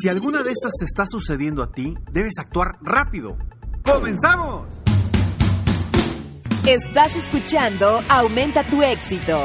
[0.00, 3.36] Si alguna de estas te está sucediendo a ti, debes actuar rápido.
[3.84, 4.66] ¡Comenzamos!
[6.66, 9.38] Estás escuchando Aumenta tu éxito,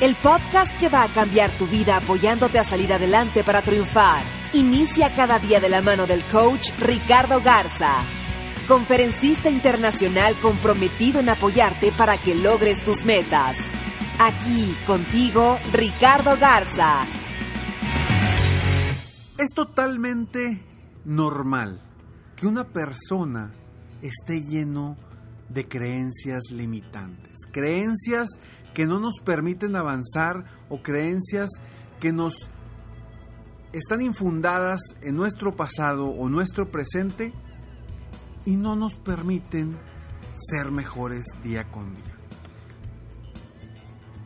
[0.00, 4.22] el podcast que va a cambiar tu vida apoyándote a salir adelante para triunfar.
[4.52, 7.94] Inicia cada día de la mano del coach Ricardo Garza,
[8.68, 13.56] conferencista internacional comprometido en apoyarte para que logres tus metas.
[14.20, 17.00] Aquí contigo, Ricardo Garza.
[19.38, 20.60] Es totalmente
[21.04, 21.80] normal
[22.34, 23.54] que una persona
[24.02, 24.96] esté lleno
[25.48, 28.30] de creencias limitantes, creencias
[28.74, 31.50] que no nos permiten avanzar o creencias
[32.00, 32.50] que nos
[33.72, 37.32] están infundadas en nuestro pasado o nuestro presente
[38.44, 39.78] y no nos permiten
[40.34, 42.18] ser mejores día con día.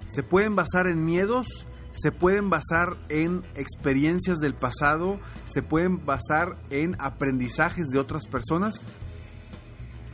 [0.06, 6.56] Se pueden basar en miedos, se pueden basar en experiencias del pasado, se pueden basar
[6.70, 8.80] en aprendizajes de otras personas.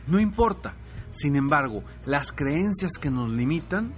[0.07, 0.75] No importa.
[1.11, 3.93] Sin embargo, las creencias que nos limitan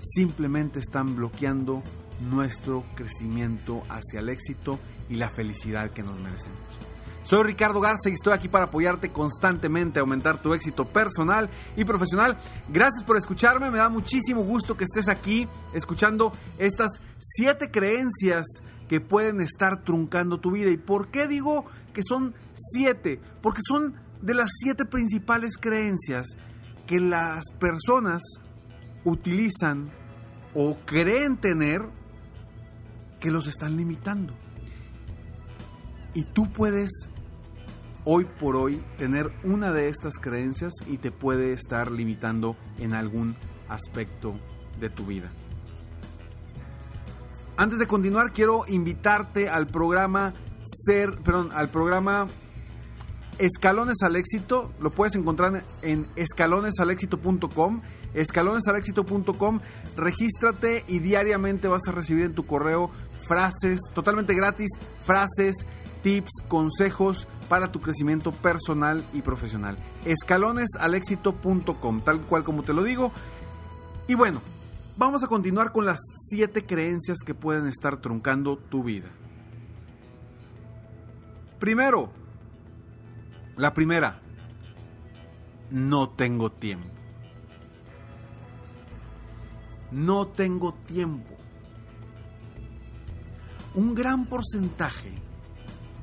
[0.00, 1.82] simplemente están bloqueando
[2.30, 4.78] nuestro crecimiento hacia el éxito
[5.08, 6.87] y la felicidad que nos merecemos.
[7.28, 11.84] Soy Ricardo Garza y estoy aquí para apoyarte constantemente a aumentar tu éxito personal y
[11.84, 12.38] profesional.
[12.70, 16.88] Gracias por escucharme, me da muchísimo gusto que estés aquí escuchando estas
[17.18, 18.46] siete creencias
[18.88, 20.70] que pueden estar truncando tu vida.
[20.70, 23.20] ¿Y por qué digo que son siete?
[23.42, 26.28] Porque son de las siete principales creencias
[26.86, 28.22] que las personas
[29.04, 29.90] utilizan
[30.54, 31.82] o creen tener
[33.20, 34.32] que los están limitando.
[36.14, 37.10] Y tú puedes
[38.10, 43.36] hoy por hoy tener una de estas creencias y te puede estar limitando en algún
[43.68, 44.34] aspecto
[44.80, 45.30] de tu vida.
[47.58, 50.32] Antes de continuar, quiero invitarte al programa
[50.62, 52.28] Ser, perdón, al programa
[53.38, 54.72] Escalones al éxito.
[54.80, 57.82] Lo puedes encontrar en escalonesalexito.com.
[58.14, 59.60] Escalonesalexito.com.
[59.96, 62.90] Regístrate y diariamente vas a recibir en tu correo
[63.20, 64.70] frases totalmente gratis,
[65.04, 65.66] frases,
[66.02, 69.78] tips, consejos para tu crecimiento personal y profesional.
[70.04, 73.12] Escalonesalexito.com, tal cual como te lo digo.
[74.06, 74.40] Y bueno,
[74.96, 75.98] vamos a continuar con las
[76.28, 79.08] siete creencias que pueden estar truncando tu vida.
[81.58, 82.10] Primero,
[83.56, 84.20] la primera,
[85.70, 86.88] no tengo tiempo.
[89.90, 91.34] No tengo tiempo.
[93.74, 95.12] Un gran porcentaje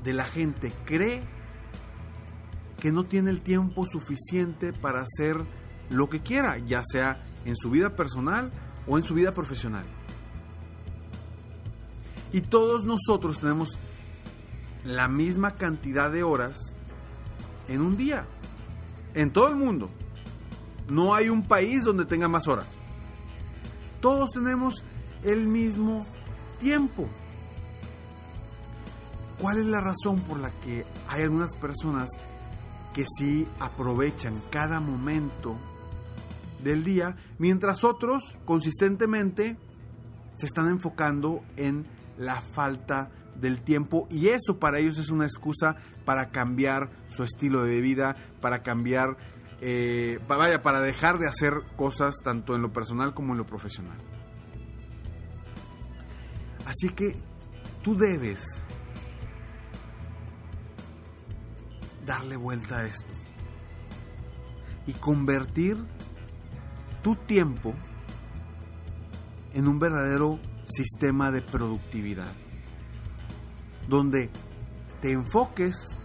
[0.04, 1.35] de la gente cree
[2.86, 5.44] que no tiene el tiempo suficiente para hacer
[5.90, 8.52] lo que quiera, ya sea en su vida personal
[8.86, 9.86] o en su vida profesional.
[12.32, 13.80] Y todos nosotros tenemos
[14.84, 16.76] la misma cantidad de horas
[17.68, 18.28] en un día,
[19.16, 19.90] en todo el mundo.
[20.88, 22.68] No hay un país donde tenga más horas.
[24.00, 24.84] Todos tenemos
[25.24, 26.06] el mismo
[26.60, 27.10] tiempo.
[29.42, 32.10] ¿Cuál es la razón por la que hay algunas personas
[32.96, 35.58] que sí aprovechan cada momento
[36.64, 39.58] del día, mientras otros consistentemente
[40.36, 41.86] se están enfocando en
[42.18, 45.76] la falta del tiempo y eso para ellos es una excusa
[46.06, 49.18] para cambiar su estilo de vida, para cambiar,
[49.60, 53.98] eh, vaya, para dejar de hacer cosas tanto en lo personal como en lo profesional.
[56.66, 57.18] Así que
[57.84, 58.64] tú debes
[62.06, 63.12] darle vuelta a esto
[64.88, 65.78] y convertir
[67.02, 67.74] tu tiempo
[69.54, 72.32] en un verdadero sistema de productividad,
[73.88, 74.30] donde
[75.02, 75.98] te enfoques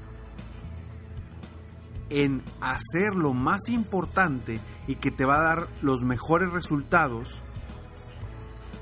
[2.10, 7.42] en hacer lo más importante y que te va a dar los mejores resultados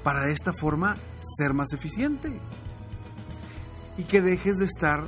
[0.03, 2.41] para de esta forma ser más eficiente.
[3.97, 5.07] Y que dejes de estar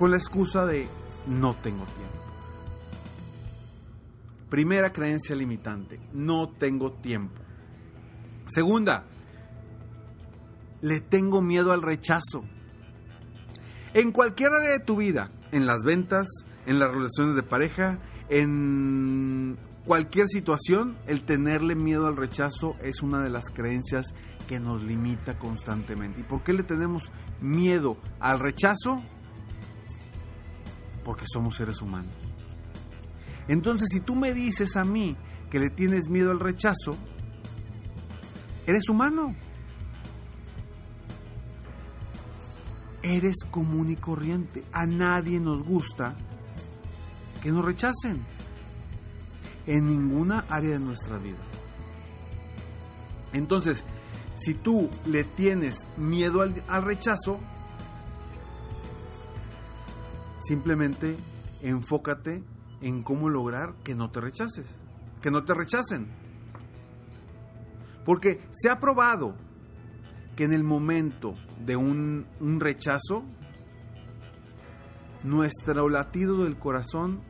[0.00, 0.88] con la excusa de
[1.26, 2.16] no tengo tiempo.
[4.48, 7.38] Primera creencia limitante, no tengo tiempo.
[8.46, 9.04] Segunda,
[10.80, 12.46] le tengo miedo al rechazo.
[13.92, 16.26] En cualquier área de tu vida, en las ventas,
[16.64, 17.98] en las relaciones de pareja,
[18.30, 24.14] en cualquier situación, el tenerle miedo al rechazo es una de las creencias
[24.48, 26.22] que nos limita constantemente.
[26.22, 27.12] ¿Y por qué le tenemos
[27.42, 29.02] miedo al rechazo?
[31.04, 32.12] Porque somos seres humanos.
[33.48, 35.16] Entonces, si tú me dices a mí
[35.50, 36.96] que le tienes miedo al rechazo,
[38.66, 39.34] eres humano.
[43.02, 44.64] Eres común y corriente.
[44.72, 46.14] A nadie nos gusta
[47.42, 48.24] que nos rechacen
[49.66, 51.38] en ninguna área de nuestra vida.
[53.32, 53.84] Entonces,
[54.36, 57.38] si tú le tienes miedo al, rechazo,
[60.50, 61.16] simplemente
[61.62, 62.42] enfócate
[62.80, 64.80] en cómo lograr que no te rechaces,
[65.22, 66.08] que no te rechacen.
[68.04, 69.36] Porque se ha probado
[70.34, 73.22] que en el momento de un, un rechazo,
[75.22, 77.22] nuestro latido del corazón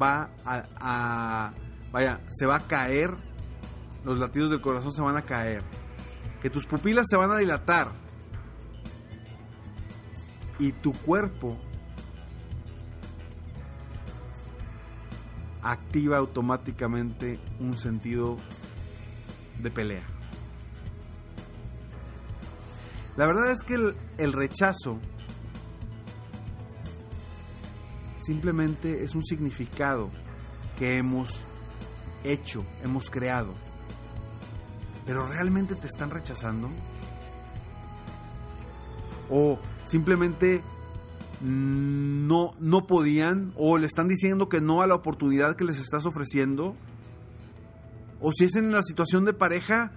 [0.00, 1.54] va a, a,
[1.90, 3.10] vaya, se va a caer,
[4.04, 5.64] los latidos del corazón se van a caer,
[6.40, 7.88] que tus pupilas se van a dilatar
[10.60, 11.58] y tu cuerpo
[15.62, 18.36] activa automáticamente un sentido
[19.62, 20.02] de pelea.
[23.16, 24.98] La verdad es que el, rechazo
[28.20, 30.10] simplemente es un significado
[30.78, 31.44] que hemos
[32.22, 33.54] hecho, hemos creado.
[35.04, 36.70] Pero realmente te están rechazando.
[39.30, 40.62] O simplemente
[41.40, 46.06] no, no podían o le están diciendo que no a la oportunidad que les estás
[46.06, 46.76] ofreciendo.
[48.20, 49.92] O si es en la situación de pareja,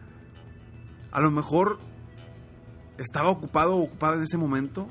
[1.12, 1.80] a lo mejor
[2.98, 4.88] estaba ocupado o ocupada en ese momento.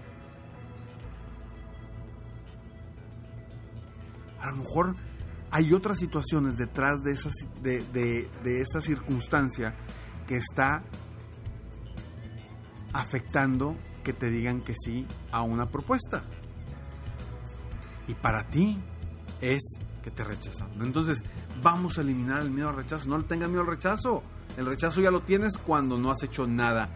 [4.41, 4.97] A lo mejor
[5.50, 7.31] hay otras situaciones detrás de esa,
[7.62, 9.76] de, de, de esa circunstancia
[10.26, 10.82] que está
[12.93, 16.25] afectando que te digan que sí a una propuesta.
[18.11, 18.77] Y para ti
[19.41, 20.69] es que te rechazan.
[20.81, 21.23] Entonces,
[21.62, 23.09] vamos a eliminar el miedo al rechazo.
[23.09, 24.25] No le tengas miedo al rechazo.
[24.57, 26.89] El rechazo ya lo tienes cuando no has hecho nada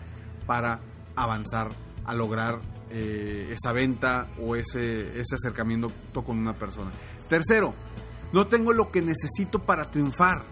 [0.45, 0.81] para
[1.15, 1.71] avanzar
[2.05, 2.59] a lograr
[2.91, 6.91] eh, esa venta o ese, ese acercamiento con una persona.
[7.29, 7.75] Tercero,
[8.33, 10.43] no tengo lo que necesito para triunfar.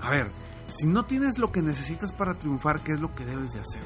[0.00, 0.30] A ver,
[0.68, 3.82] si no tienes lo que necesitas para triunfar, ¿qué es lo que debes de hacer?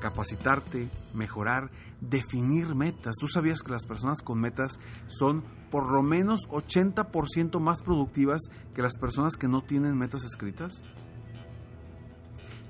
[0.00, 3.16] Capacitarte, mejorar, definir metas.
[3.18, 8.40] ¿Tú sabías que las personas con metas son por lo menos 80% más productivas
[8.74, 10.82] que las personas que no tienen metas escritas?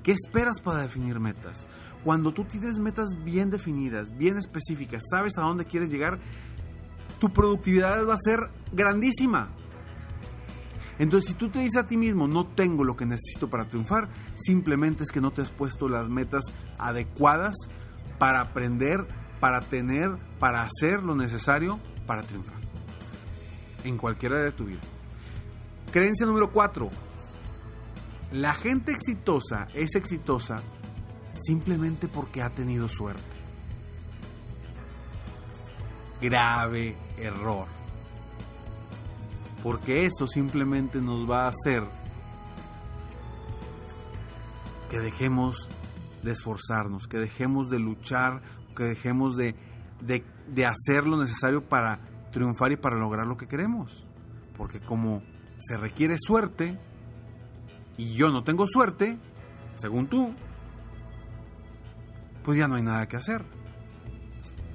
[0.02, 1.66] ¿Qué esperas para definir metas?
[2.04, 6.18] Cuando tú tienes metas bien definidas, bien específicas, sabes a dónde quieres llegar,
[7.18, 8.38] tu productividad va a ser
[8.72, 9.50] grandísima.
[10.98, 14.08] Entonces, si tú te dices a ti mismo, no tengo lo que necesito para triunfar,
[14.34, 16.44] simplemente es que no te has puesto las metas
[16.76, 17.54] adecuadas
[18.18, 19.06] para aprender,
[19.38, 22.58] para tener, para hacer lo necesario para triunfar.
[23.84, 24.80] En cualquier área de tu vida.
[25.92, 26.90] Creencia número 4.
[28.32, 30.60] La gente exitosa es exitosa
[31.38, 33.22] simplemente porque ha tenido suerte.
[36.20, 37.77] Grave error.
[39.62, 41.82] Porque eso simplemente nos va a hacer
[44.90, 45.68] que dejemos
[46.22, 48.42] de esforzarnos, que dejemos de luchar,
[48.76, 49.54] que dejemos de,
[50.00, 52.00] de, de, hacer lo necesario para
[52.32, 54.06] triunfar y para lograr lo que queremos.
[54.56, 55.22] Porque como
[55.58, 56.78] se requiere suerte
[57.96, 59.18] y yo no tengo suerte,
[59.76, 60.32] según tú,
[62.44, 63.44] pues ya no hay nada que hacer.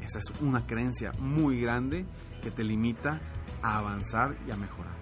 [0.02, 2.06] Esa es una creencia muy grande
[2.42, 3.22] que te limita
[3.63, 4.93] a avanzar y a mejorar.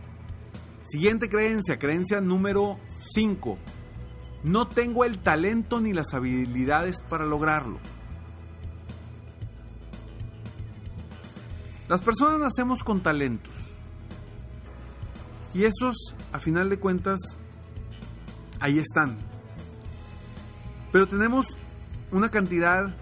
[0.83, 3.57] Siguiente creencia, creencia número 5.
[4.43, 7.79] No tengo el talento ni las habilidades para lograrlo.
[11.89, 13.53] Las personas nacemos con talentos.
[15.53, 17.19] Y esos, a final de cuentas,
[18.61, 19.17] ahí están.
[20.91, 21.57] Pero tenemos
[22.11, 22.95] una cantidad,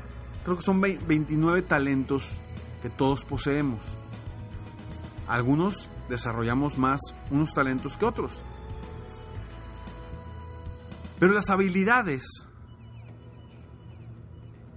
[0.44, 2.40] creo que son 29 talentos
[2.82, 3.80] que todos poseemos.
[5.30, 8.44] Algunos desarrollamos más unos talentos que otros.
[11.20, 12.24] Pero las habilidades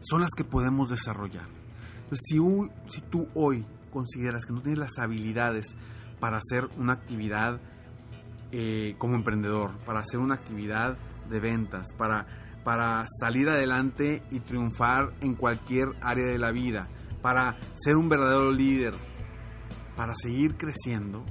[0.02, 1.46] son las que podemos desarrollar.
[2.12, 2.36] si,
[3.10, 5.74] tú hoy consideras que no tienes las habilidades
[6.20, 7.58] para hacer una actividad
[8.50, 10.98] eh, como emprendedor, para hacer una actividad
[11.30, 12.26] de ventas, para,
[12.62, 16.88] para salir adelante y triunfar en cualquier área de la vida,
[17.22, 18.94] para ser un verdadero líder,
[19.96, 21.24] para seguir creciendo,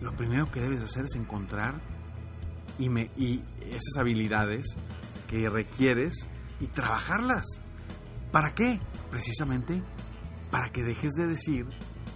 [0.00, 1.80] lo primero que debes hacer es encontrar
[2.78, 4.76] y, esas habilidades
[5.28, 6.28] que requieres
[6.60, 7.44] y trabajarlas.
[8.32, 8.80] ¿Para qué?
[9.10, 9.82] Precisamente
[10.50, 11.66] para que dejes de decir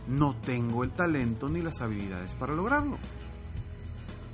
[0.08, 2.98] no tengo el talento ni las habilidades para lograrlo.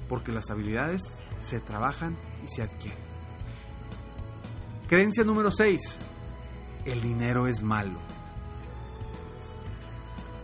[0.09, 1.03] Porque las habilidades
[1.39, 2.99] se trabajan y se adquieren.
[4.89, 5.99] Creencia número 6.
[6.85, 7.99] El dinero es malo.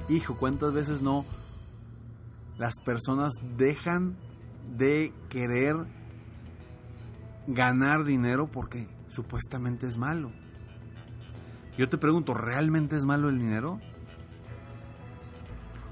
[0.09, 1.25] Hijo, ¿cuántas veces no
[2.59, 4.17] las personas dejan
[4.77, 5.77] de querer
[7.47, 10.31] ganar dinero porque supuestamente es malo?
[11.77, 13.81] Yo te pregunto, ¿realmente es malo el dinero?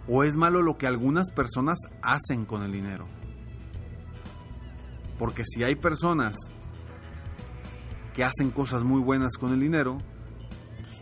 [0.07, 3.09] ¿O es malo lo que algunas personas hacen con el dinero?
[5.19, 6.37] Porque si hay personas
[8.13, 9.99] que hacen cosas muy buenas con el dinero,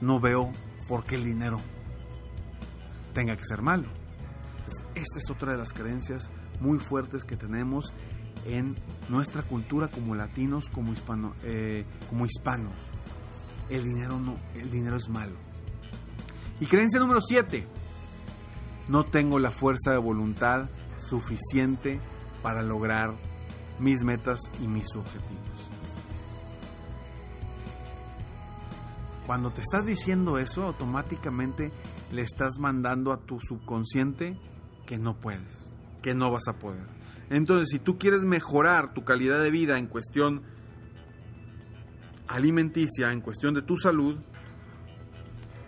[0.02, 0.50] no veo
[0.88, 1.58] por qué el dinero
[3.14, 3.88] tenga que ser malo.
[4.94, 6.30] esta es otra de las creencias
[6.60, 7.94] muy fuertes que tenemos
[8.44, 8.74] en
[9.08, 12.74] nuestra cultura como latinos, como, hispano, eh, como hispanos.
[13.70, 15.36] El dinero, no, el dinero es malo.
[16.60, 17.66] Y creencia número 7
[18.88, 22.00] no tengo la fuerza de voluntad suficiente
[22.42, 23.14] para lograr
[23.78, 25.81] mis metas y mis objetivos.
[29.26, 31.70] Cuando te estás diciendo eso, automáticamente
[32.12, 34.36] le estás mandando a tu subconsciente
[34.86, 35.70] que no puedes,
[36.02, 36.86] que no vas a poder.
[37.30, 40.42] Entonces, si tú quieres mejorar tu calidad de vida en cuestión
[42.26, 44.18] alimenticia, en cuestión de tu salud,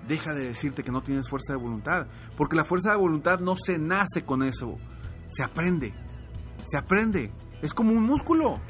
[0.08, 2.06] deja de decirte que no tienes fuerza de voluntad,
[2.36, 4.78] porque la fuerza de voluntad no se nace con eso,
[5.28, 5.94] se aprende,
[6.66, 7.32] se aprende,
[7.62, 8.60] es como un músculo.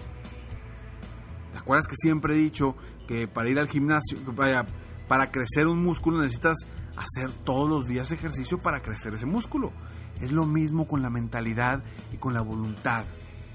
[1.52, 4.66] ¿Te acuerdas que siempre he dicho que para ir al gimnasio, para,
[5.08, 6.58] para crecer un músculo necesitas
[6.96, 9.72] hacer todos los días ejercicio para crecer ese músculo?
[10.20, 11.82] Es lo mismo con la mentalidad
[12.12, 13.04] y con la voluntad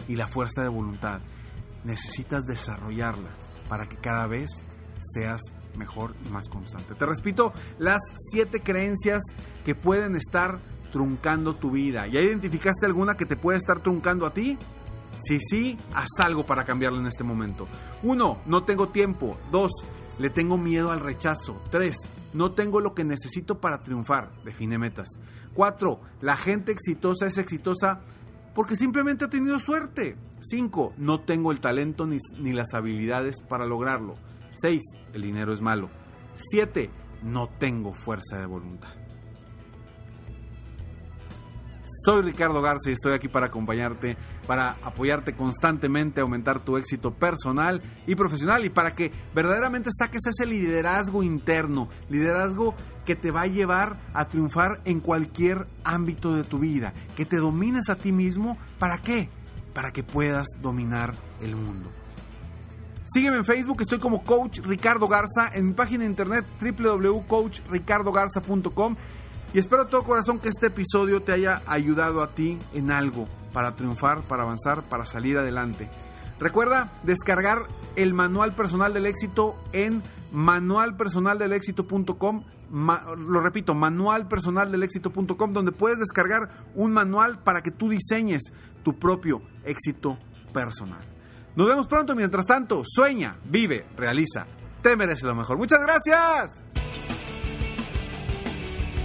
[0.07, 1.21] y la fuerza de voluntad.
[1.83, 3.29] Necesitas desarrollarla
[3.69, 4.49] para que cada vez
[5.13, 5.41] seas
[5.77, 6.95] mejor y más constante.
[6.95, 8.01] Te repito las
[8.31, 9.21] siete creencias
[9.65, 10.59] que pueden estar
[10.91, 12.07] truncando tu vida.
[12.07, 14.57] ¿Ya identificaste alguna que te puede estar truncando a ti?
[15.21, 17.67] Si sí, haz algo para cambiarlo en este momento.
[18.03, 19.37] Uno, no tengo tiempo.
[19.51, 19.71] Dos,
[20.17, 21.61] le tengo miedo al rechazo.
[21.69, 21.97] Tres,
[22.33, 24.31] no tengo lo que necesito para triunfar.
[24.43, 25.07] Define metas.
[25.53, 28.01] Cuatro, la gente exitosa es exitosa
[28.53, 30.15] porque simplemente ha tenido suerte.
[30.41, 34.15] Cinco, no tengo el talento ni, ni las habilidades para lograrlo.
[34.51, 34.81] 6.
[35.13, 35.89] El dinero es malo.
[36.35, 36.89] 7.
[37.23, 38.98] No tengo fuerza de voluntad.
[41.89, 44.15] Soy Ricardo Garza y estoy aquí para acompañarte,
[44.45, 50.45] para apoyarte constantemente, aumentar tu éxito personal y profesional y para que verdaderamente saques ese
[50.45, 56.59] liderazgo interno, liderazgo que te va a llevar a triunfar en cualquier ámbito de tu
[56.59, 59.29] vida, que te domines a ti mismo, ¿para qué?
[59.73, 61.89] Para que puedas dominar el mundo.
[63.11, 68.95] Sígueme en Facebook, estoy como Coach Ricardo Garza, en mi página de internet www.coachricardogarza.com
[69.53, 73.29] y espero de todo corazón que este episodio te haya ayudado a ti en algo
[73.53, 75.89] para triunfar, para avanzar, para salir adelante.
[76.39, 82.43] Recuerda descargar el manual personal del éxito en manualpersonaldelexito.com.
[82.71, 88.51] lo repito, manualpersonaldelexito.com, donde puedes descargar un manual para que tú diseñes
[88.83, 90.19] tu propio éxito
[90.53, 91.01] personal.
[91.55, 92.15] Nos vemos pronto.
[92.15, 94.45] Mientras tanto, sueña, vive, realiza.
[94.81, 95.57] Te mereces lo mejor.
[95.57, 96.63] Muchas gracias.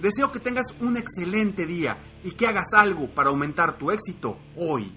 [0.00, 4.92] Deseo que tengas un excelente día y que hagas algo para aumentar tu éxito hoy.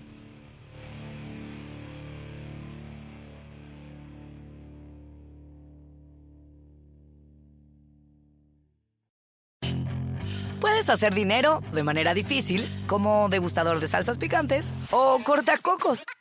[10.60, 16.04] Puedes hacer dinero de manera difícil, como degustador de salsas picantes, o cortacocos,